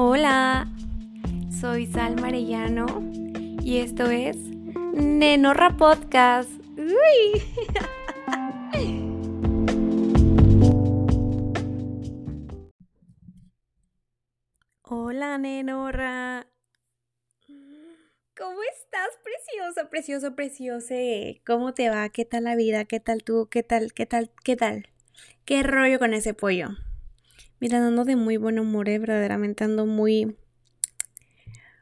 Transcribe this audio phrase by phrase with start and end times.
[0.00, 0.68] Hola,
[1.50, 2.86] soy Sal Marellano
[3.60, 4.36] y esto es
[4.94, 6.48] Nenorra Podcast.
[6.76, 7.42] Uy.
[14.82, 16.46] Hola, Nenorra.
[18.36, 20.94] ¿Cómo estás, preciosa, precioso, precioso?
[21.44, 22.08] ¿Cómo te va?
[22.10, 22.84] ¿Qué tal la vida?
[22.84, 23.48] ¿Qué tal tú?
[23.50, 23.92] ¿Qué tal?
[23.92, 24.30] ¿Qué tal?
[24.44, 24.90] ¿Qué tal?
[25.44, 26.68] ¿Qué rollo con ese pollo?
[27.60, 28.98] Mira, ando de muy buen humor, ¿eh?
[28.98, 30.36] verdaderamente ando muy...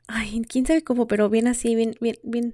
[0.08, 2.52] Ay, quién sabe cómo, pero bien así, bien, bien, bien,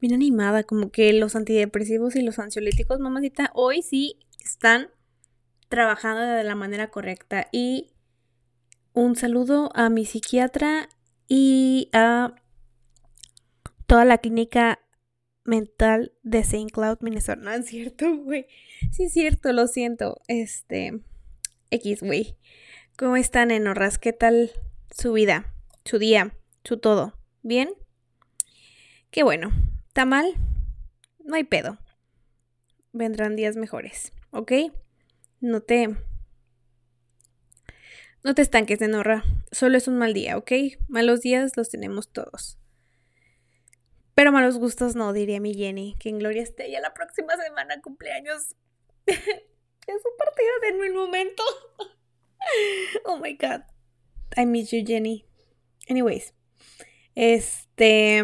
[0.00, 4.88] bien animada, como que los antidepresivos y los ansiolíticos, mamacita, hoy sí están
[5.68, 7.48] trabajando de la manera correcta.
[7.52, 7.90] Y
[8.92, 10.88] un saludo a mi psiquiatra
[11.28, 12.34] y a
[13.86, 14.80] toda la clínica
[15.44, 16.70] mental de St.
[16.72, 17.36] Cloud, Minnesota.
[17.36, 18.46] No es cierto, güey.
[18.92, 20.20] Sí es cierto, lo siento.
[20.28, 21.00] Este.
[21.70, 22.36] X, güey.
[22.96, 23.98] ¿Cómo están, enorras?
[23.98, 24.50] ¿Qué tal
[24.90, 27.18] su vida, su día, su todo?
[27.42, 27.70] ¿Bien?
[29.10, 29.50] Qué bueno.
[29.88, 30.34] ¿Está mal?
[31.24, 31.78] No hay pedo.
[32.92, 34.52] Vendrán días mejores, ¿ok?
[35.40, 35.96] No te.
[38.24, 39.24] No te estanques, enorra.
[39.52, 40.52] Solo es un mal día, ¿ok?
[40.88, 42.58] Malos días los tenemos todos.
[44.14, 45.94] Pero malos gustos no, diría mi Jenny.
[46.00, 48.56] Que en gloria esté ya la próxima semana cumpleaños.
[50.82, 51.42] de un momento.
[53.04, 53.62] oh my god.
[54.36, 55.26] I miss you, Jenny.
[55.88, 56.34] Anyways.
[57.14, 58.22] Este.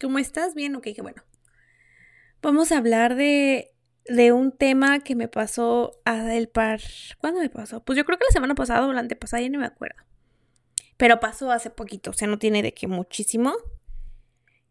[0.00, 0.54] ¿Cómo estás?
[0.54, 1.22] Bien, ok, qué bueno.
[2.40, 3.74] Vamos a hablar de,
[4.06, 6.80] de un tema que me pasó a el par.
[7.18, 7.84] ¿Cuándo me pasó?
[7.84, 10.02] Pues yo creo que la semana pasada o la antepasada, ya no me acuerdo.
[10.96, 13.54] Pero pasó hace poquito, o sea, no tiene de qué muchísimo.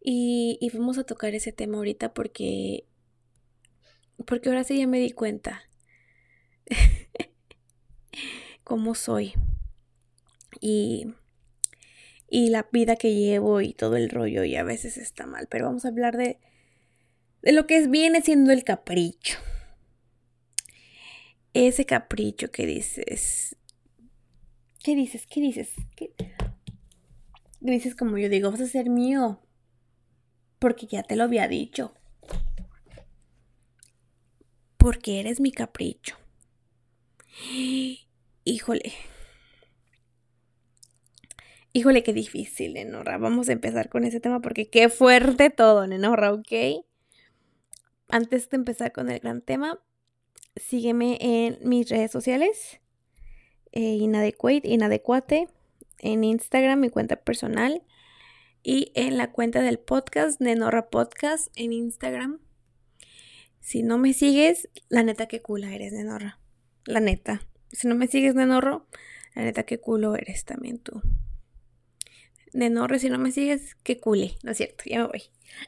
[0.01, 2.85] Y, vamos a tocar ese tema ahorita porque.
[4.25, 5.66] Porque ahora sí ya me di cuenta.
[8.63, 9.33] cómo soy.
[10.59, 11.13] Y.
[12.29, 14.44] Y la vida que llevo y todo el rollo.
[14.44, 15.47] Y a veces está mal.
[15.50, 16.39] Pero vamos a hablar de.
[17.41, 19.38] De lo que viene siendo el capricho.
[21.53, 23.56] Ese capricho que dices.
[24.83, 25.25] ¿Qué dices?
[25.27, 25.73] ¿Qué dices?
[25.95, 26.13] ¿Qué
[27.59, 28.51] dices como yo digo?
[28.51, 29.41] Vas a ser mío
[30.59, 31.94] porque ya te lo había dicho.
[34.77, 36.16] Porque eres mi capricho.
[38.44, 38.94] Híjole.
[41.74, 43.18] Híjole, qué difícil, Nenorra.
[43.18, 46.84] Vamos a empezar con ese tema porque qué fuerte todo, Nenorra, ¿ok?
[48.09, 49.80] Antes de empezar con el gran tema,
[50.56, 52.80] sígueme en mis redes sociales.
[53.74, 55.50] Eh, inadequate, inadecuate.
[56.00, 57.84] En Instagram, mi cuenta personal
[58.64, 62.40] y en la cuenta del podcast, Nenorra Podcast, en Instagram.
[63.59, 66.40] Si no me sigues, la neta que culo eres, Nenorra.
[66.88, 67.42] La neta.
[67.72, 68.88] Si no me sigues, Nenorro,
[69.36, 71.03] la neta que culo eres también tú.
[72.53, 74.40] Nenorro, si no me sigues, que cule.
[74.42, 75.24] No es cierto, ya me voy.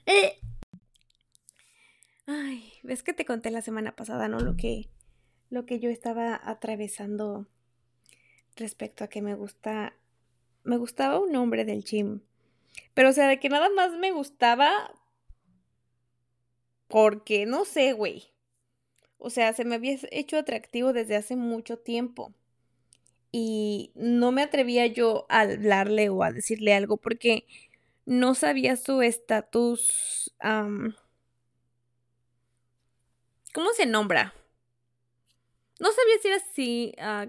[0.07, 0.40] Eh.
[2.25, 4.40] Ay, ves que te conté la semana pasada, ¿no?
[4.40, 4.90] Lo que,
[5.52, 7.47] lo que yo estaba atravesando
[8.56, 9.94] respecto a que me gusta,
[10.63, 12.22] me gustaba un hombre del gym
[12.94, 14.94] pero, o sea, de que nada más me gustaba.
[16.88, 18.31] Porque, no sé, güey.
[19.19, 22.34] O sea, se me había hecho atractivo desde hace mucho tiempo.
[23.31, 27.46] Y no me atrevía yo a hablarle o a decirle algo porque
[28.06, 30.34] no sabía su estatus.
[33.53, 34.34] ¿Cómo se nombra?
[35.80, 37.28] No sabía si era así, ah,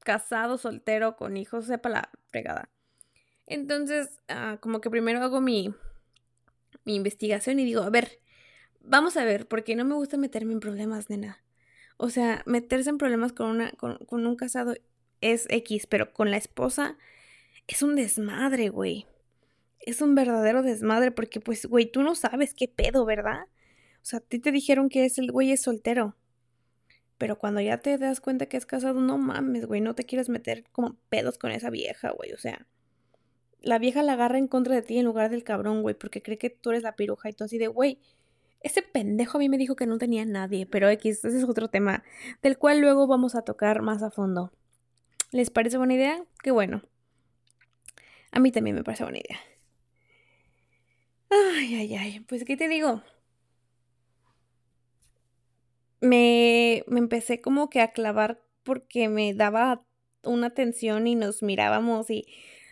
[0.00, 2.70] casado, soltero, con hijos, sepa la fregada.
[3.46, 5.74] Entonces, ah, como que primero hago mi,
[6.84, 8.20] mi investigación y digo, a ver,
[8.80, 11.42] vamos a ver, porque no me gusta meterme en problemas, nena.
[11.96, 14.74] O sea, meterse en problemas con, una, con, un casado
[15.20, 16.96] es X, pero con la esposa
[17.66, 19.06] es un desmadre, güey.
[19.80, 23.42] Es un verdadero desmadre porque, pues, güey, tú no sabes qué pedo, ¿verdad?
[24.02, 26.16] O sea, a ti te dijeron que es el güey es soltero.
[27.18, 30.28] Pero cuando ya te das cuenta que es casado, no mames, güey, no te quieres
[30.28, 32.32] meter como pedos con esa vieja, güey.
[32.32, 32.66] O sea,
[33.60, 36.38] la vieja la agarra en contra de ti en lugar del cabrón, güey, porque cree
[36.38, 37.98] que tú eres la piruja y tú así de, güey,
[38.60, 41.68] ese pendejo a mí me dijo que no tenía nadie, pero X, ese es otro
[41.68, 42.02] tema,
[42.42, 44.52] del cual luego vamos a tocar más a fondo.
[45.30, 46.24] ¿Les parece buena idea?
[46.42, 46.82] Qué bueno.
[48.32, 49.38] A mí también me parece buena idea.
[51.30, 53.02] Ay, ay, ay, pues ¿qué te digo?
[56.00, 59.84] Me, me empecé como que a clavar porque me daba
[60.22, 62.26] una atención y nos mirábamos y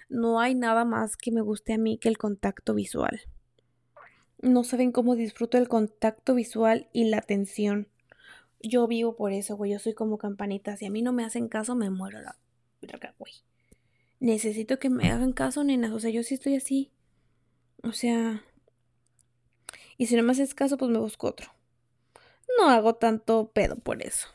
[0.09, 3.21] no hay nada más que me guste a mí que el contacto visual.
[4.41, 7.89] No saben cómo disfruto el contacto visual y la atención.
[8.61, 9.73] Yo vivo por eso, güey.
[9.73, 10.77] Yo soy como campanita.
[10.77, 12.37] Si a mí no me hacen caso, me muero la
[13.19, 13.33] güey.
[14.21, 15.93] necesito que me hagan caso, nenas.
[15.93, 16.91] O sea, yo sí estoy así.
[17.83, 18.43] O sea,
[19.99, 21.53] y si no me haces caso, pues me busco otro.
[22.59, 24.29] No hago tanto pedo por eso.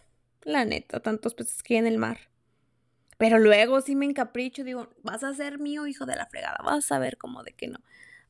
[0.43, 2.31] La neta, tantos peces que hay en el mar.
[3.17, 6.91] Pero luego sí me encapricho, digo, vas a ser mío, hijo de la fregada, vas
[6.91, 7.79] a ver cómo de que no.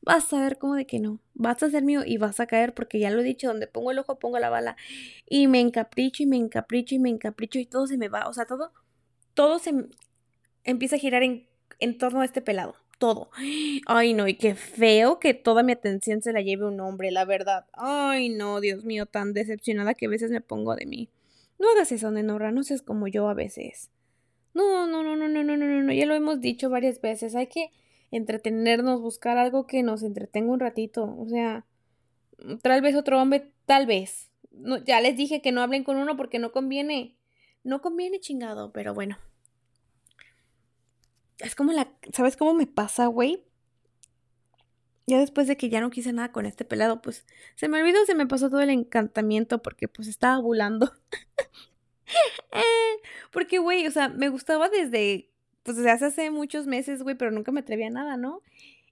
[0.02, 1.20] Vas a ver cómo de que no.
[1.34, 3.92] Vas a ser mío y vas a caer porque ya lo he dicho, donde pongo
[3.92, 4.76] el ojo pongo la bala.
[5.28, 8.26] Y me encapricho y me encapricho y me encapricho y todo se me va.
[8.28, 8.72] O sea, todo,
[9.34, 9.72] todo se
[10.64, 11.46] empieza a girar en,
[11.78, 13.30] en torno a este pelado todo.
[13.86, 17.24] Ay, no, y qué feo que toda mi atención se la lleve un hombre, la
[17.24, 17.66] verdad.
[17.72, 21.08] Ay, no, Dios mío, tan decepcionada que a veces me pongo de mí.
[21.58, 23.90] No hagas eso, Nenorra, no seas como yo a veces.
[24.54, 27.34] No, no, no, no, no, no, no, no, ya lo hemos dicho varias veces.
[27.34, 27.70] Hay que
[28.12, 31.16] entretenernos, buscar algo que nos entretenga un ratito.
[31.18, 31.66] O sea,
[32.62, 34.30] tal vez otro hombre, tal vez.
[34.86, 37.16] Ya les dije que no hablen con uno porque no conviene.
[37.64, 39.18] No conviene chingado, pero bueno
[41.42, 43.44] es como la, ¿sabes cómo me pasa, güey?
[45.06, 47.26] Ya después de que ya no quise nada con este pelado, pues
[47.56, 50.92] se me olvidó, se me pasó todo el encantamiento porque pues estaba bulando.
[52.52, 53.00] Eh,
[53.30, 55.31] porque, güey, o sea, me gustaba desde,
[55.62, 58.42] pues desde hace muchos meses, güey, pero nunca me atrevía a nada, ¿no?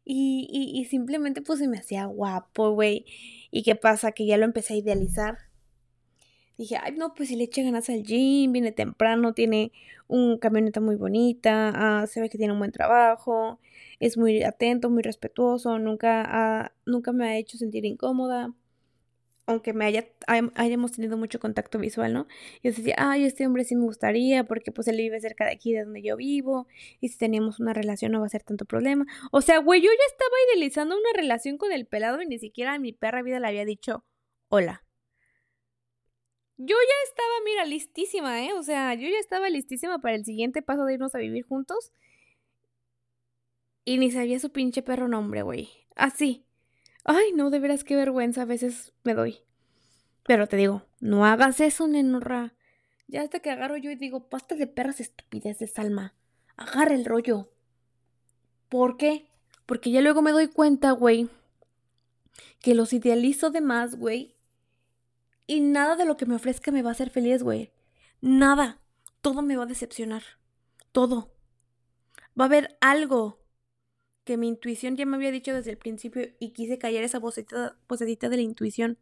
[0.04, 3.04] Y, y, y simplemente pues se me hacía guapo, güey.
[3.50, 4.12] ¿Y qué pasa?
[4.12, 5.50] Que ya lo empecé a idealizar
[6.60, 9.72] dije, ay, no, pues si le echa ganas al gym, viene temprano, tiene
[10.08, 13.60] un camioneta muy bonita, ah, se ve que tiene un buen trabajo,
[13.98, 18.52] es muy atento, muy respetuoso, nunca, nunca me ha hecho sentir incómoda,
[19.50, 20.08] aunque me haya,
[20.54, 22.26] hayamos tenido mucho contacto visual, ¿no?
[22.62, 25.52] Y yo decía, ay, este hombre sí me gustaría, porque pues él vive cerca de
[25.52, 26.66] aquí, de donde yo vivo,
[27.00, 29.06] y si teníamos una relación no va a ser tanto problema.
[29.32, 32.74] O sea, güey, yo ya estaba idealizando una relación con el pelado y ni siquiera
[32.74, 34.04] a mi perra vida le había dicho,
[34.48, 34.84] hola.
[36.62, 38.52] Yo ya estaba, mira, listísima, ¿eh?
[38.52, 41.90] O sea, yo ya estaba listísima para el siguiente paso de irnos a vivir juntos.
[43.84, 45.70] Y ni sabía su pinche perro nombre, güey.
[45.96, 46.46] Así.
[47.04, 49.40] Ay, no, de veras qué vergüenza a veces me doy.
[50.24, 52.54] Pero te digo, no hagas eso, nenorra.
[53.08, 56.14] Ya hasta que agarro yo y digo, pasta de perras estupideces, Salma.
[56.56, 57.52] Agarra el rollo.
[58.68, 59.28] ¿Por qué?
[59.66, 61.28] Porque ya luego me doy cuenta, güey,
[62.60, 64.36] que los idealizo de más, güey,
[65.50, 67.72] y nada de lo que me ofrezca me va a hacer feliz, güey.
[68.20, 68.78] Nada.
[69.20, 70.22] Todo me va a decepcionar.
[70.92, 71.34] Todo.
[72.38, 73.39] Va a haber algo
[74.30, 77.76] que mi intuición ya me había dicho desde el principio y quise callar esa vocecita,
[77.88, 78.96] vocecita de la intuición.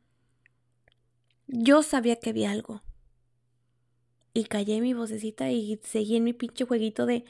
[1.49, 2.83] Yo sabía que había algo.
[4.33, 7.27] Y callé mi vocecita y seguí en mi pinche jueguito de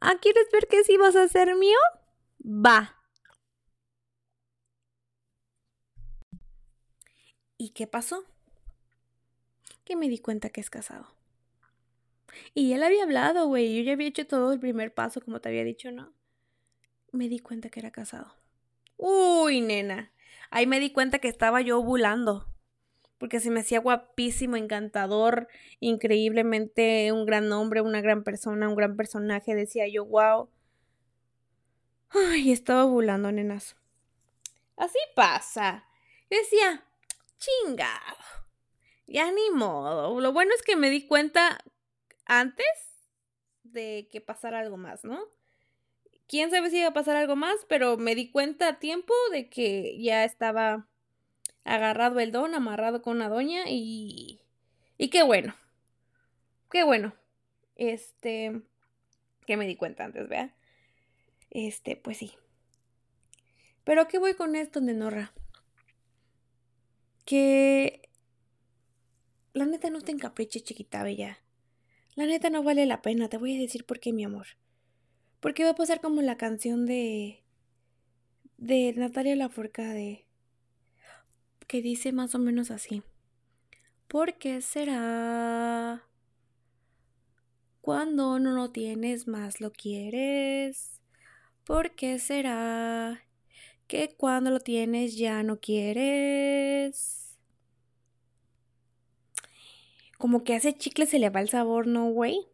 [0.00, 1.76] ¿Ah, quieres ver que sí vas a ser mío?
[2.42, 2.96] Va.
[7.58, 8.24] ¿Y qué pasó?
[9.84, 11.06] que me di cuenta que es casado.
[12.54, 13.76] Y él había hablado, güey.
[13.76, 16.14] Yo ya había hecho todo el primer paso, como te había dicho, ¿no?
[17.12, 18.34] Me di cuenta que era casado.
[18.96, 20.10] Uy, nena.
[20.50, 22.48] Ahí me di cuenta que estaba yo ovulando.
[23.18, 25.46] Porque se me hacía guapísimo, encantador,
[25.78, 29.54] increíblemente un gran hombre, una gran persona, un gran personaje.
[29.54, 30.48] Decía yo, wow.
[32.08, 33.76] Ay, estaba ovulando, nenas.
[34.76, 35.84] Así pasa.
[36.30, 36.82] Decía,
[37.38, 38.16] chingado.
[39.06, 40.18] Ya ni modo.
[40.18, 41.62] Lo bueno es que me di cuenta
[42.24, 42.66] antes
[43.62, 45.20] de que pasara algo más, ¿no?
[46.32, 49.50] Quién sabe si iba a pasar algo más, pero me di cuenta a tiempo de
[49.50, 50.88] que ya estaba
[51.62, 54.40] agarrado el don, amarrado con una doña y.
[54.96, 55.54] Y qué bueno.
[56.70, 57.14] Qué bueno.
[57.76, 58.62] Este.
[59.46, 60.56] Que me di cuenta antes, ¿vea?
[61.50, 62.32] Este, pues sí.
[63.84, 65.34] Pero ¿qué voy con esto, Nenorra?
[67.26, 68.08] Que
[69.52, 71.40] la neta no te encapriches, chiquita bella.
[72.14, 74.46] La neta no vale la pena, te voy a decir por qué, mi amor.
[75.42, 77.42] Porque va a pasar como la canción de.
[78.56, 80.24] de Natalia Lafourcade.
[81.66, 83.02] que dice más o menos así.
[84.08, 86.04] ¿Por qué será?
[87.82, 91.00] Cuando no lo tienes más lo quieres.
[91.64, 93.22] ¿Por qué será?
[93.88, 97.22] Que cuando lo tienes ya no quieres.
[100.22, 102.46] como que ese chicle se le va el sabor, ¿no, güey?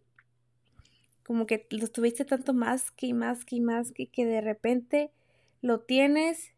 [1.28, 5.12] Como que lo tuviste tanto más que más que más que que de repente
[5.60, 6.54] lo tienes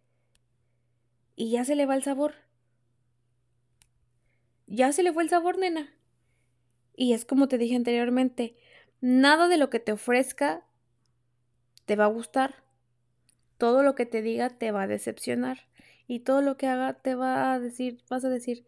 [1.34, 2.34] y ya se le va el sabor.
[4.68, 5.92] Ya se le fue el sabor, nena.
[6.94, 8.54] Y es como te dije anteriormente,
[9.00, 10.64] nada de lo que te ofrezca
[11.84, 12.62] te va a gustar.
[13.58, 15.66] Todo lo que te diga te va a decepcionar.
[16.06, 18.64] Y todo lo que haga te va a decir, vas a decir,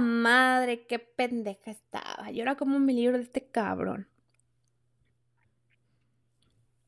[0.00, 0.86] madre!
[0.86, 2.30] ¡Qué pendeja estaba!
[2.30, 4.08] Y ahora como me libro de este cabrón.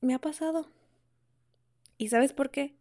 [0.05, 0.69] Me ha pasado.
[1.99, 2.75] ¿Y sabes por qué?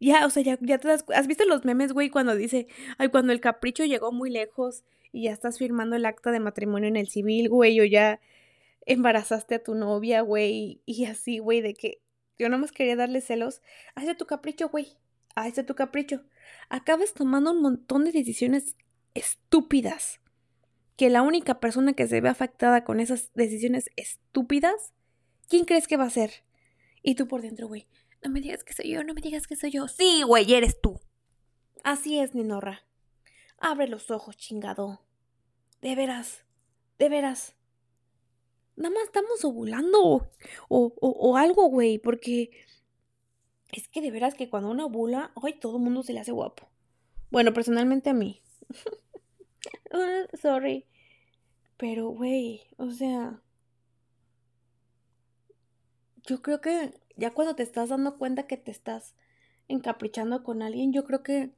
[0.00, 1.04] Ya, o sea, ya, ya te das...
[1.14, 2.66] ¿Has visto los memes, güey, cuando dice,
[2.98, 6.88] ay, cuando el capricho llegó muy lejos y ya estás firmando el acta de matrimonio
[6.88, 8.20] en el civil, güey, o ya
[8.84, 12.00] embarazaste a tu novia, güey, y así, güey, de que
[12.38, 13.62] yo nomás quería darle celos.
[13.94, 14.96] Haz de tu capricho, güey.
[15.34, 16.22] Haz de tu capricho.
[16.68, 18.76] Acabas tomando un montón de decisiones
[19.14, 20.20] estúpidas.
[20.96, 24.92] Que la única persona que se ve afectada con esas decisiones estúpidas,
[25.48, 26.45] ¿quién crees que va a ser?
[27.06, 27.86] Y tú por dentro, güey.
[28.20, 29.86] No me digas que soy yo, no me digas que soy yo.
[29.86, 30.98] Sí, güey, eres tú.
[31.84, 32.82] Así es, Ninorra.
[33.58, 35.06] Abre los ojos, chingado.
[35.80, 36.44] De veras,
[36.98, 37.54] de veras.
[38.74, 40.32] Nada más estamos ovulando o,
[40.68, 42.50] o, o algo, güey, porque
[43.70, 46.32] es que de veras que cuando uno ovula, ay, todo el mundo se le hace
[46.32, 46.68] guapo.
[47.30, 48.42] Bueno, personalmente a mí.
[50.42, 50.86] Sorry.
[51.76, 53.40] Pero, güey, o sea,
[56.26, 59.14] yo creo que ya cuando te estás dando cuenta que te estás
[59.68, 61.50] encaprichando con alguien, yo creo que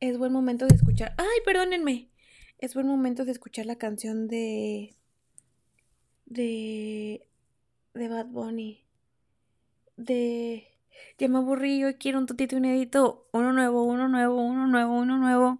[0.00, 1.14] es buen momento de escuchar.
[1.18, 2.10] Ay, perdónenme.
[2.58, 4.96] Es buen momento de escuchar la canción de.
[6.26, 7.28] de.
[7.94, 8.84] de Bad Bunny.
[9.96, 10.68] De.
[11.18, 13.28] Ya me aburrí, yo quiero un totito inédito.
[13.32, 15.58] Uno nuevo, uno nuevo, uno nuevo, uno nuevo.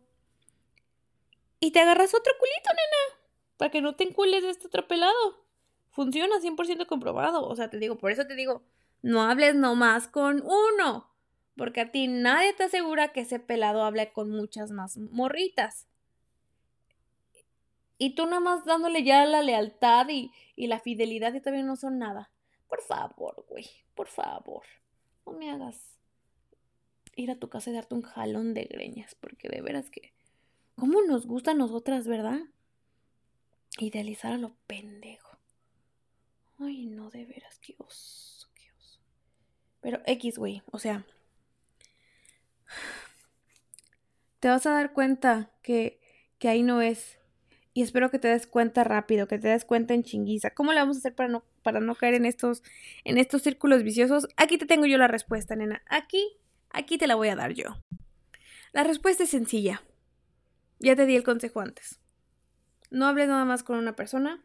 [1.60, 3.20] Y te agarras otro culito, nena.
[3.56, 5.43] Para que no te encules de este otro pelado.
[5.94, 7.46] Funciona 100% comprobado.
[7.48, 8.62] O sea, te digo, por eso te digo,
[9.00, 11.08] no hables nomás con uno.
[11.56, 15.86] Porque a ti nadie te asegura que ese pelado hable con muchas más morritas.
[17.96, 21.76] Y tú nada más dándole ya la lealtad y, y la fidelidad y todavía no
[21.76, 22.32] son nada.
[22.68, 24.64] Por favor, güey, por favor.
[25.24, 25.94] No me hagas
[27.14, 29.14] ir a tu casa y darte un jalón de greñas.
[29.14, 30.12] Porque de veras que...
[30.74, 32.40] ¿Cómo nos gusta a nosotras, verdad?
[33.78, 35.23] Idealizar a lo pendejo.
[36.64, 39.00] Ay, no, de veras, qué oso, qué oso.
[39.80, 41.04] Pero X, güey, o sea,
[44.40, 46.00] te vas a dar cuenta que,
[46.38, 47.18] que ahí no es.
[47.72, 50.50] Y espero que te des cuenta rápido, que te des cuenta en chinguiza.
[50.50, 52.62] ¿Cómo le vamos a hacer para no, para no caer en estos,
[53.04, 54.28] en estos círculos viciosos?
[54.36, 55.82] Aquí te tengo yo la respuesta, nena.
[55.88, 56.38] Aquí,
[56.70, 57.82] aquí te la voy a dar yo.
[58.72, 59.82] La respuesta es sencilla.
[60.78, 62.00] Ya te di el consejo antes.
[62.90, 64.44] No hables nada más con una persona.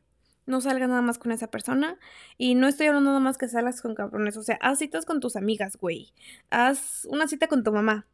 [0.50, 1.98] No salgas nada más con esa persona.
[2.38, 4.36] Y no estoy hablando nada más que salgas con cabrones.
[4.36, 6.14] O sea, haz citas con tus amigas, güey.
[6.50, 8.06] Haz una cita con tu mamá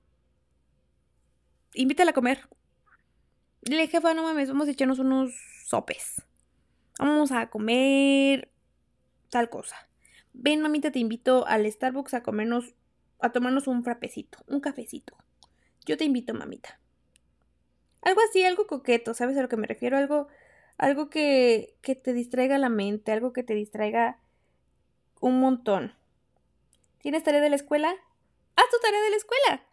[1.76, 2.40] invítala a comer.
[3.62, 5.34] Dile, jefa, no mames, vamos a echarnos unos
[5.66, 6.24] sopes.
[7.00, 8.52] Vamos a comer
[9.30, 9.76] tal cosa.
[10.34, 12.76] Ven, mamita, te invito al Starbucks a comernos,
[13.20, 15.16] a tomarnos un frapecito, un cafecito.
[15.86, 16.80] Yo te invito, mamita.
[18.02, 19.98] Algo así, algo coqueto, ¿sabes a lo que me refiero?
[19.98, 20.28] Algo,
[20.78, 24.20] algo que, que te distraiga la mente, algo que te distraiga
[25.22, 25.94] un montón.
[27.00, 27.94] ¿Tienes tarea de la escuela?
[28.56, 29.66] Haz tu tarea de la escuela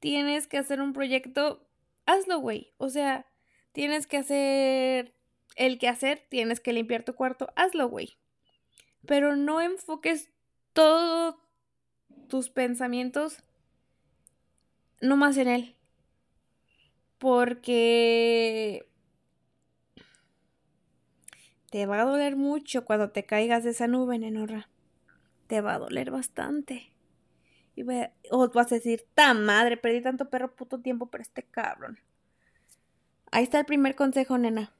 [0.00, 1.62] tienes que hacer un proyecto,
[2.06, 2.72] hazlo, güey.
[2.78, 3.26] O sea,
[3.72, 5.14] tienes que hacer
[5.54, 8.16] el que hacer, tienes que limpiar tu cuarto, hazlo, güey.
[9.06, 10.30] Pero no enfoques
[10.72, 11.36] todos
[12.28, 13.42] tus pensamientos
[15.00, 15.76] no en él.
[17.18, 18.86] Porque
[21.70, 24.68] te va a doler mucho cuando te caigas de esa nube, Nenorra.
[25.46, 26.90] Te va a doler bastante.
[27.76, 27.82] Y
[28.30, 31.98] o vas a decir, ta madre, perdí tanto perro puto tiempo por este cabrón.
[33.30, 34.72] Ahí está el primer consejo, nena.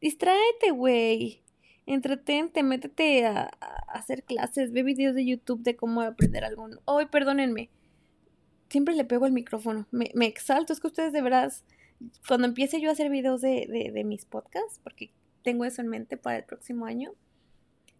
[0.00, 1.42] Distráete, güey.
[1.86, 3.44] Entretente, métete a,
[3.88, 6.68] hacer clases, ve videos de YouTube de cómo aprender algo.
[6.86, 7.70] Ay, perdónenme.
[8.68, 9.86] Siempre le pego el micrófono.
[9.90, 10.72] Me, me, exalto.
[10.72, 11.64] Es que ustedes de veras,
[12.26, 15.10] cuando empiece yo a hacer videos de, de, mis podcasts, porque
[15.42, 17.14] tengo eso en mente para el próximo año,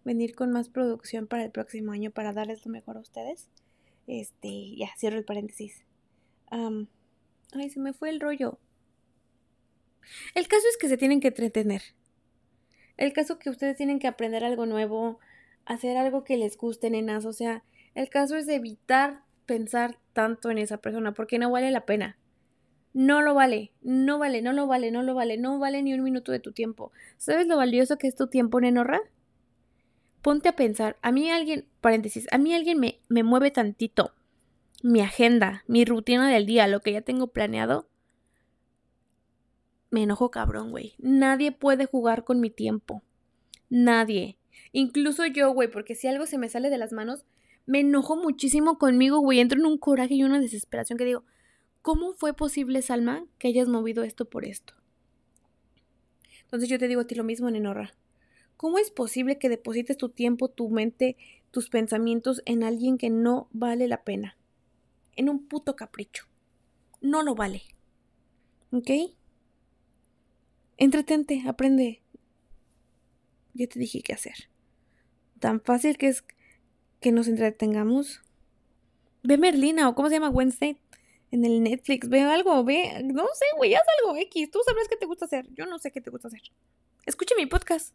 [0.04, 3.48] venir con más producción para el próximo año para darles lo mejor a ustedes.
[4.06, 5.84] Este, ya, cierro el paréntesis.
[6.50, 8.58] ay, se me fue el rollo.
[10.34, 11.82] El caso es que se tienen que entretener.
[12.96, 15.18] El caso que ustedes tienen que aprender algo nuevo,
[15.64, 17.24] hacer algo que les guste, nenas.
[17.24, 21.84] O sea, el caso es evitar pensar tanto en esa persona porque no vale la
[21.84, 22.18] pena.
[22.96, 26.02] No lo vale, no vale, no lo vale, no lo vale, no vale ni un
[26.02, 26.92] minuto de tu tiempo.
[27.18, 29.00] ¿Sabes lo valioso que es tu tiempo, nenorra?
[30.26, 34.12] ponte a pensar, a mí alguien, paréntesis, a mí alguien me, me mueve tantito
[34.82, 37.86] mi agenda, mi rutina del día, lo que ya tengo planeado,
[39.90, 40.94] me enojo cabrón, güey.
[40.98, 43.04] Nadie puede jugar con mi tiempo.
[43.70, 44.36] Nadie.
[44.72, 47.24] Incluso yo, güey, porque si algo se me sale de las manos,
[47.64, 49.38] me enojo muchísimo conmigo, güey.
[49.38, 51.22] Entro en un coraje y una desesperación que digo,
[51.86, 54.74] ¿cómo fue posible, Salma, que hayas movido esto por esto?
[56.42, 57.94] Entonces yo te digo a ti lo mismo, Nenorra.
[58.56, 61.16] ¿Cómo es posible que deposites tu tiempo, tu mente,
[61.52, 64.36] tus pensamientos en alguien que no vale la pena?
[65.14, 66.24] En un puto capricho.
[67.00, 67.62] No lo vale.
[68.72, 68.90] ¿Ok?
[70.78, 72.02] Entretente, aprende.
[73.54, 74.50] Ya te dije qué hacer.
[75.38, 76.24] Tan fácil que es
[76.98, 78.22] que nos entretengamos.
[79.22, 80.80] Ve Merlina o cómo se llama Wednesday
[81.30, 82.08] en el Netflix.
[82.08, 83.02] Ve algo, ve.
[83.04, 84.50] No sé, güey, haz algo X.
[84.50, 85.46] Tú sabes qué te gusta hacer.
[85.54, 86.42] Yo no sé qué te gusta hacer.
[87.04, 87.94] Escucha mi podcast.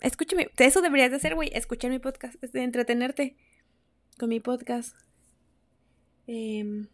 [0.00, 3.36] Escúchame, eso deberías de hacer, güey, escuchar mi podcast, de entretenerte
[4.18, 4.96] con mi podcast.
[6.26, 6.88] Em,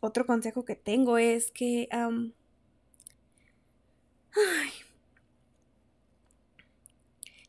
[0.00, 1.88] otro consejo que tengo es que...
[1.92, 2.32] ay,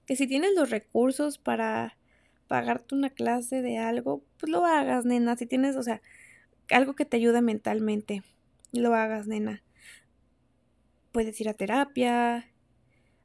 [0.06, 1.97] que si tienes los recursos para
[2.48, 5.36] pagarte una clase de algo, pues lo hagas, nena.
[5.38, 6.02] Si tienes, o sea,
[6.70, 8.24] algo que te ayude mentalmente,
[8.74, 9.64] lo hagas, nena
[11.18, 12.48] puedes ir a terapia,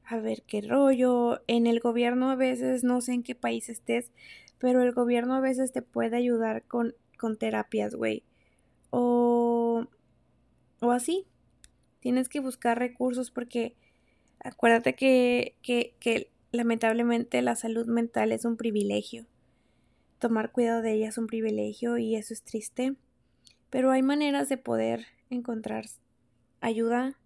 [0.07, 1.43] a ver qué rollo.
[1.47, 4.13] En el gobierno a veces, no sé en qué país estés,
[4.59, 8.23] pero el gobierno a veces te puede ayudar con, con terapias, güey.
[8.89, 9.85] O,
[10.81, 11.27] o así.
[12.01, 13.77] Tienes que buscar recursos porque
[14.41, 19.27] acuérdate que, que, que lamentablemente la salud mental es un privilegio.
[20.19, 22.95] Tomar cuidado de ella es un privilegio y eso es triste.
[23.71, 25.87] Pero hay maneras de poder encontrar
[26.61, 27.19] ayuda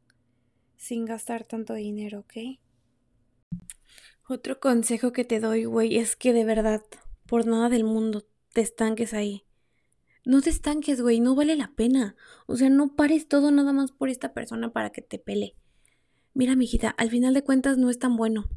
[0.77, 2.59] sin gastar tanto dinero, ¿ok?
[4.29, 6.83] Otro consejo que te doy, güey, es que de verdad,
[7.27, 9.45] por nada del mundo, te estanques ahí.
[10.25, 12.17] No te estanques, güey, no vale la pena.
[12.47, 15.55] O sea, no pares todo nada más por esta persona para que te pele.
[16.35, 18.49] Mira, mijita, al final de cuentas no es tan bueno.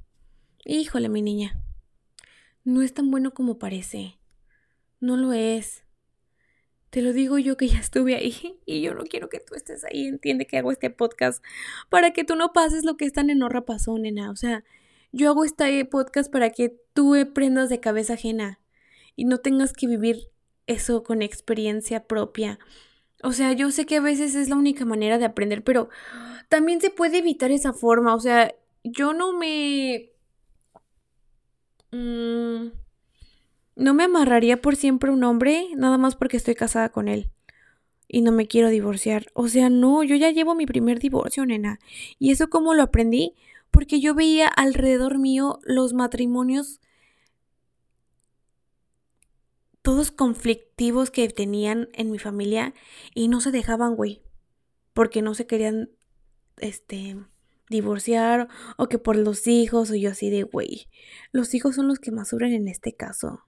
[0.65, 1.61] Híjole, mi niña.
[2.63, 4.19] No es tan bueno como parece.
[4.99, 5.83] No lo es.
[6.89, 9.83] Te lo digo yo que ya estuve ahí y yo no quiero que tú estés
[9.85, 10.07] ahí.
[10.07, 11.43] Entiende que hago este podcast
[11.89, 14.31] para que tú no pases lo que esta nenorra pasó, nena.
[14.31, 14.63] O sea,
[15.11, 18.59] yo hago este podcast para que tú aprendas de cabeza ajena
[19.15, 20.29] y no tengas que vivir
[20.67, 22.59] eso con experiencia propia.
[23.23, 25.89] O sea, yo sé que a veces es la única manera de aprender, pero
[26.47, 28.15] también se puede evitar esa forma.
[28.15, 30.11] O sea, yo no me...
[31.91, 32.69] Mmm
[33.79, 37.31] no me amarraría por siempre un hombre nada más porque estoy casada con él.
[38.09, 39.27] Y no me quiero divorciar.
[39.33, 41.79] O sea, no, yo ya llevo mi primer divorcio, nena.
[42.17, 43.35] ¿Y eso cómo lo aprendí?
[43.71, 46.81] Porque yo veía alrededor mío los matrimonios
[49.81, 52.73] todos conflictivos que tenían en mi familia
[53.15, 54.21] y no se dejaban, güey.
[54.93, 55.89] Porque no se querían,
[56.57, 57.15] este,
[57.69, 60.87] divorciar o que por los hijos o yo así de, güey.
[61.31, 63.45] Los hijos son los que más sufren en este caso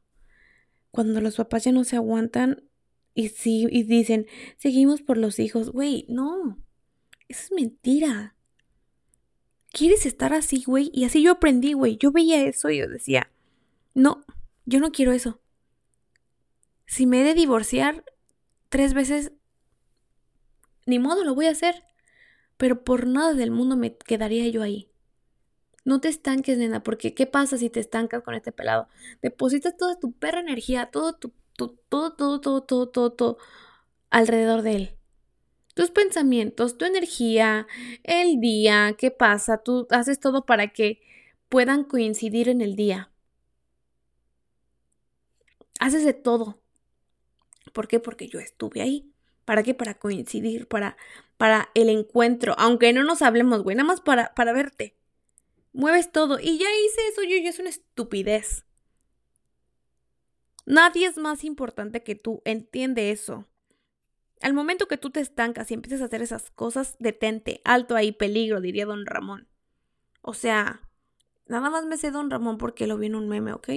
[0.92, 2.64] cuando los papás ya no se aguantan
[3.14, 6.58] y, sí, y dicen, seguimos por los hijos, güey, no,
[7.28, 8.36] eso es mentira.
[9.72, 10.92] ¿Quieres estar así, güey?
[10.94, 11.98] Y así yo aprendí, güey.
[11.98, 13.32] Yo veía eso y yo decía,
[13.94, 14.26] no,
[14.66, 15.42] yo no quiero eso.
[16.86, 18.04] Si me he de divorciar
[18.68, 19.32] tres veces,
[20.86, 21.84] ni modo, lo voy a hacer.
[22.62, 24.88] Pero por nada del mundo me quedaría yo ahí.
[25.84, 28.88] No te estanques, nena, porque ¿qué pasa si te estancas con este pelado?
[29.24, 31.72] Depositas toda tu perra energía, todo tu, todo,
[32.14, 33.38] todo, todo, todo, todo, todo
[34.12, 34.96] alrededor de él.
[35.74, 37.66] Tus pensamientos, tu energía,
[38.04, 41.02] el día, qué pasa, tú haces todo para que
[41.50, 43.10] puedan coincidir en el día.
[45.80, 46.62] Haces de todo.
[47.74, 48.00] ¿Por qué?
[48.00, 49.12] Porque yo estuve ahí.
[49.46, 49.74] ¿Para qué?
[49.74, 50.96] Para coincidir, para,
[51.42, 52.54] para el encuentro.
[52.60, 54.96] Aunque no nos hablemos, güey, nada más para, para verte.
[55.74, 56.38] Mueves todo.
[56.40, 58.68] Y ya hice eso yo, y es una estupidez.
[60.68, 63.48] Nadie es más importante que tú, entiende eso.
[64.42, 68.12] Al momento que tú te estancas y empiezas a hacer esas cosas, detente, alto ahí,
[68.12, 69.48] peligro, diría don Ramón.
[70.22, 70.88] O sea,
[71.48, 73.68] nada más me sé don Ramón porque lo vi en un meme, ¿ok?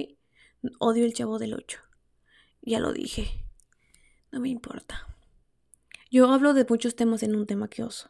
[0.77, 1.79] Odio el chavo del 8.
[2.61, 3.43] Ya lo dije.
[4.31, 5.14] No me importa.
[6.15, 8.09] Yo hablo de muchos temas en un tema que oso.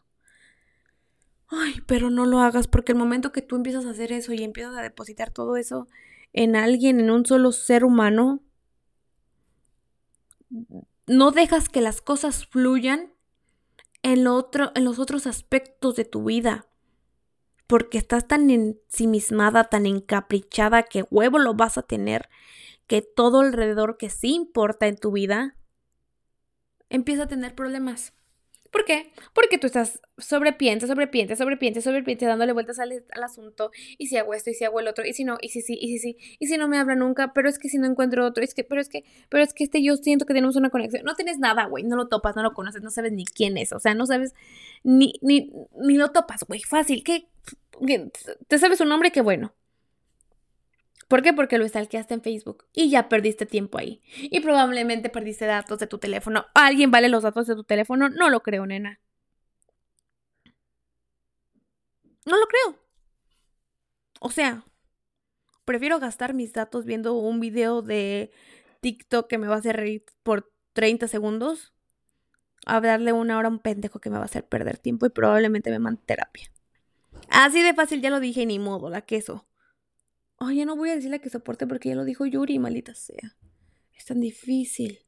[1.48, 4.44] Ay, pero no lo hagas porque el momento que tú empiezas a hacer eso y
[4.44, 5.88] empiezas a depositar todo eso
[6.32, 8.44] en alguien, en un solo ser humano,
[11.08, 13.12] no dejas que las cosas fluyan
[14.04, 16.68] en, otro, en los otros aspectos de tu vida.
[17.66, 22.30] Porque estás tan ensimismada, tan encaprichada que huevo lo vas a tener,
[22.86, 25.56] que todo alrededor que sí importa en tu vida
[26.96, 28.14] empieza a tener problemas.
[28.72, 29.14] ¿Por qué?
[29.34, 32.92] Porque tú estás sobrepiensa, sobrepiensa, sobrepiensa, sobrepiensa, dándole vueltas al,
[33.24, 33.72] asunto.
[33.98, 35.78] Y si hago esto, y si hago el otro, y si no, y si sí,
[35.80, 38.26] y si sí, y si no me habla nunca, pero es que si no encuentro
[38.26, 40.72] otro, es que, pero es que, pero es que este yo siento que tenemos una
[40.72, 41.06] conexión.
[41.06, 43.72] No tienes nada, güey, no lo topas, no lo conoces, no sabes ni quién es,
[43.72, 44.34] o sea, no sabes
[44.84, 47.30] ni, ni, ni lo topas, güey, fácil, ¿qué?
[48.48, 49.54] te sabes su nombre, qué bueno.
[51.08, 51.34] ¿Por qué?
[51.34, 54.02] Porque lo stalkeaste en Facebook y ya perdiste tiempo ahí.
[54.18, 56.46] Y probablemente perdiste datos de tu teléfono.
[56.54, 58.10] ¿Alguien vale los datos de tu teléfono?
[58.10, 59.00] No lo creo, nena.
[62.26, 62.80] No lo creo.
[64.20, 64.66] O sea,
[65.64, 68.32] prefiero gastar mis datos viendo un video de
[68.82, 71.74] TikTok que me va a hacer reír por 30 segundos
[72.66, 75.10] a darle una hora a un pendejo que me va a hacer perder tiempo y
[75.10, 76.52] probablemente me mande terapia.
[77.30, 79.46] Así de fácil, ya lo dije, ni modo, la queso.
[80.38, 82.94] Ay, ya no voy a decir la que soporte porque ya lo dijo Yuri, malita
[82.94, 83.36] sea.
[83.94, 85.06] Es tan difícil.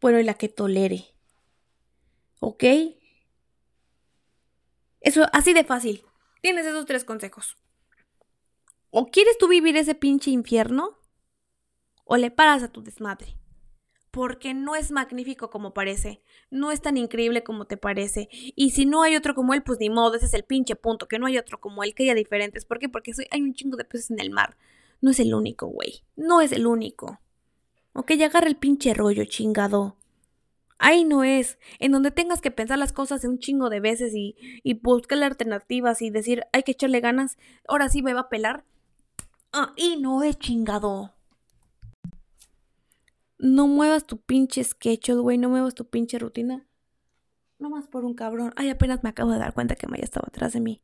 [0.00, 1.04] Bueno, y la que tolere.
[2.40, 2.64] ¿Ok?
[5.00, 6.04] Eso, así de fácil.
[6.42, 7.56] Tienes esos tres consejos.
[8.90, 10.98] O quieres tú vivir ese pinche infierno,
[12.04, 13.36] o le paras a tu desmadre
[14.16, 18.86] porque no es magnífico como parece, no es tan increíble como te parece, y si
[18.86, 21.26] no hay otro como él, pues ni modo, ese es el pinche punto, que no
[21.26, 22.88] hay otro como él, que haya diferentes, ¿por qué?
[22.88, 24.56] Porque hay un chingo de peces en el mar,
[25.02, 27.20] no es el único, güey, no es el único.
[27.92, 29.98] Ok, ya agarra el pinche rollo, chingado.
[30.78, 34.34] Ahí no es, en donde tengas que pensar las cosas un chingo de veces y,
[34.62, 37.36] y buscar alternativas y decir, hay que echarle ganas,
[37.68, 38.64] ahora sí me va a pelar.
[39.52, 41.15] Ahí no es chingado.
[43.38, 46.66] No muevas tu pinche sketch, güey, no muevas tu pinche rutina.
[47.58, 48.52] No más por un cabrón.
[48.56, 50.82] Ay, apenas me acabo de dar cuenta que Maya estaba atrás de mí.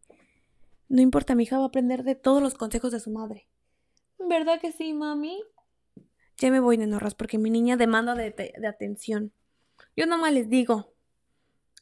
[0.88, 3.48] No importa, mi hija va a aprender de todos los consejos de su madre.
[4.18, 5.42] ¿Verdad que sí, mami?
[6.36, 9.32] Ya me voy, nenorras, porque mi niña demanda de, de atención.
[9.96, 10.94] Yo nomás les digo,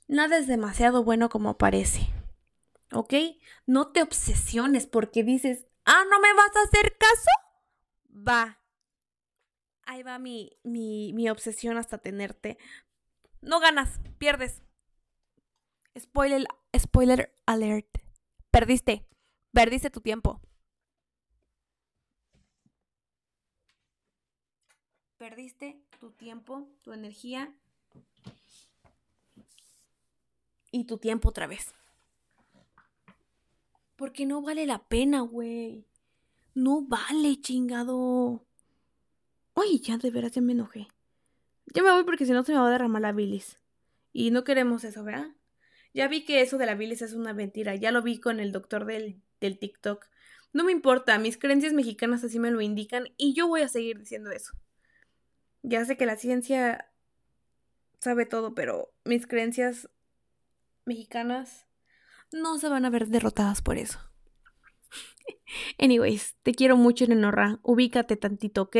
[0.06, 2.08] nada es demasiado bueno como parece.
[2.92, 3.14] ¿Ok?
[3.66, 7.30] No te obsesiones porque dices, ah, ¿no me vas a hacer caso?
[8.12, 8.59] Va,
[9.90, 12.58] ahí va mi, mi, mi obsesión hasta tenerte.
[13.42, 14.62] No ganas, pierdes.
[15.98, 16.46] Spoiler,
[16.78, 17.88] spoiler alert.
[18.52, 19.04] Perdiste.
[19.52, 20.40] Perdiste tu tiempo.
[25.18, 27.52] Perdiste tu tiempo, tu energía
[30.70, 31.74] y tu tiempo otra vez.
[33.96, 35.84] Porque no vale la pena, güey.
[36.54, 38.46] No vale, chingado.
[39.60, 40.88] Ay, ya de veras ya me enojé.
[41.74, 43.58] Ya me voy porque si no se me va a derramar la bilis.
[44.12, 45.28] Y no queremos eso, ¿verdad?
[45.92, 47.74] Ya vi que eso de la bilis es una mentira.
[47.74, 50.06] Ya lo vi con el doctor del, del TikTok.
[50.52, 53.98] No me importa, mis creencias mexicanas así me lo indican y yo voy a seguir
[53.98, 54.52] diciendo eso.
[55.62, 56.90] Ya sé que la ciencia
[58.00, 59.88] sabe todo, pero mis creencias
[60.84, 61.66] mexicanas
[62.32, 64.00] no se van a ver derrotadas por eso.
[65.78, 67.60] Anyways, te quiero mucho, Nenorra.
[67.62, 68.76] Ubícate tantito, ¿ok?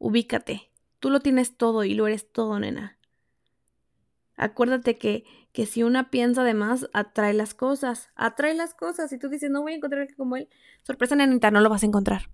[0.00, 0.70] Ubícate.
[0.98, 2.98] Tú lo tienes todo y lo eres todo, nena.
[4.36, 8.08] Acuérdate que, que si una piensa de más, atrae las cosas.
[8.16, 9.12] Atrae las cosas.
[9.12, 10.48] Y tú dices, no voy a encontrar como él.
[10.82, 12.30] Sorpresa, nenita, no lo vas a encontrar.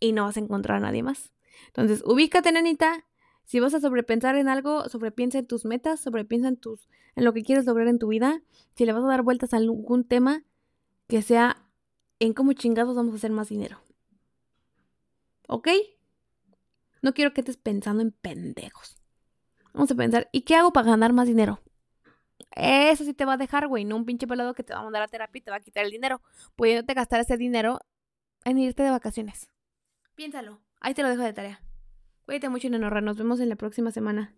[0.00, 1.32] Y no vas a encontrar a nadie más.
[1.68, 3.06] Entonces, ubícate, nenita.
[3.44, 7.32] Si vas a sobrepensar en algo, sobrepiensa en tus metas, sobrepiensa en tus, en lo
[7.32, 8.42] que quieres lograr en tu vida.
[8.74, 10.42] Si le vas a dar vueltas a algún tema,
[11.06, 11.64] que sea
[12.18, 13.78] en cómo chingados vamos a hacer más dinero.
[15.46, 15.68] ¿Ok?
[17.04, 18.96] No quiero que estés pensando en pendejos.
[19.74, 21.60] Vamos a pensar, ¿y qué hago para ganar más dinero?
[22.56, 24.84] Eso sí te va a dejar, güey, no un pinche pelado que te va a
[24.84, 26.22] mandar a terapia y te va a quitar el dinero,
[26.56, 27.80] pudiéndote gastar ese dinero
[28.46, 29.50] en irte de vacaciones.
[30.14, 31.60] Piénsalo, ahí te lo dejo de tarea.
[32.24, 34.34] Cuídate mucho, Nenorra, nos vemos en la próxima semana.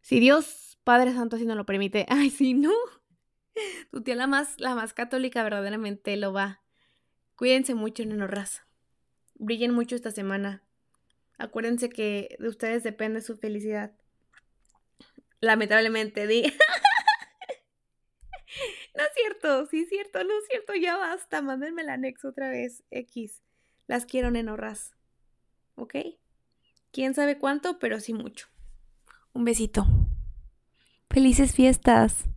[0.00, 2.04] Si Dios Padre Santo así no lo permite.
[2.08, 2.72] Ay, sí, no.
[3.92, 6.64] Tu tía la más, la más católica verdaderamente lo va.
[7.36, 8.64] Cuídense mucho, nenorras.
[9.36, 10.64] Brillen mucho esta semana.
[11.38, 13.92] Acuérdense que de ustedes depende su felicidad.
[15.40, 16.42] Lamentablemente, di.
[18.94, 21.42] no es cierto, sí es cierto, no es cierto, ya basta.
[21.42, 22.82] Mándenme el anexo otra vez.
[22.90, 23.42] X.
[23.86, 24.94] Las quiero, nenorras.
[25.74, 25.96] ¿Ok?
[26.92, 28.48] Quién sabe cuánto, pero sí mucho.
[29.32, 29.84] Un besito.
[31.10, 32.28] Felices fiestas.